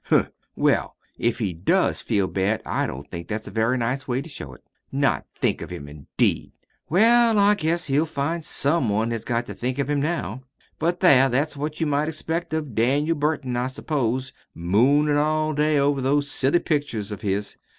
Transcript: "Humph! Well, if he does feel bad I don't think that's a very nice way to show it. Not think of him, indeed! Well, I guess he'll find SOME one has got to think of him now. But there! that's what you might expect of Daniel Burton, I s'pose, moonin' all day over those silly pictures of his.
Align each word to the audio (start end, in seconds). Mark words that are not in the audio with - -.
"Humph! 0.05 0.31
Well, 0.55 0.95
if 1.19 1.37
he 1.37 1.53
does 1.53 2.01
feel 2.01 2.25
bad 2.25 2.63
I 2.65 2.87
don't 2.87 3.07
think 3.11 3.27
that's 3.27 3.47
a 3.47 3.51
very 3.51 3.77
nice 3.77 4.07
way 4.07 4.19
to 4.23 4.27
show 4.27 4.51
it. 4.55 4.63
Not 4.91 5.27
think 5.35 5.61
of 5.61 5.69
him, 5.69 5.87
indeed! 5.87 6.53
Well, 6.89 7.37
I 7.37 7.53
guess 7.53 7.85
he'll 7.85 8.07
find 8.07 8.43
SOME 8.43 8.89
one 8.89 9.11
has 9.11 9.23
got 9.23 9.45
to 9.45 9.53
think 9.53 9.77
of 9.77 9.91
him 9.91 10.01
now. 10.01 10.41
But 10.79 11.01
there! 11.01 11.29
that's 11.29 11.55
what 11.55 11.79
you 11.79 11.85
might 11.85 12.07
expect 12.09 12.51
of 12.51 12.73
Daniel 12.73 13.15
Burton, 13.15 13.55
I 13.55 13.67
s'pose, 13.67 14.33
moonin' 14.55 15.17
all 15.17 15.53
day 15.53 15.77
over 15.77 16.01
those 16.01 16.31
silly 16.31 16.57
pictures 16.57 17.11
of 17.11 17.21
his. 17.21 17.55